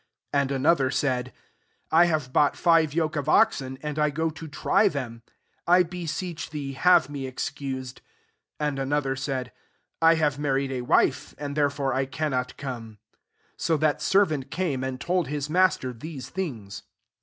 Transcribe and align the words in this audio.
* 0.01 0.33
19 0.33 0.41
And 0.41 0.51
another 0.51 0.89
sa|^ 0.89 1.31
* 1.63 1.91
I 1.91 2.05
have 2.05 2.33
bought 2.33 2.55
five 2.57 2.91
yoke 2.95 3.15
of 3.15 3.25
qi|» 3.25 3.61
en, 3.61 3.77
and 3.83 3.99
I 3.99 4.09
go 4.09 4.31
to 4.31 4.47
try 4.47 4.87
them: 4.87 5.21
I 5.67 5.83
\h^ 5.83 6.09
seech 6.09 6.49
thee 6.49 6.73
have 6.73 7.07
me 7.07 7.29
exc^aeA* 7.31 7.75
^ 7.83 7.97
And 8.59 8.79
another 8.79 9.15
said, 9.15 9.51
* 9.77 10.01
I 10.01 10.15
I19MM 10.15 10.37
married 10.39 10.71
a 10.71 10.81
wife; 10.81 11.35
and 11.37 11.55
therefi^ 11.55 11.93
I 11.93 12.07
cannot 12.07 12.57
coi^e,' 12.57 12.65
21 12.97 12.97
So 13.57 13.77
[jtAti^ 13.77 14.01
servant 14.01 14.49
came, 14.49 14.83
and 14.83 14.99
told 14.99 15.27
his 15.27 15.49
niijai 15.49 15.79
ter 15.79 15.93
these 15.93 16.29
things. 16.29 16.81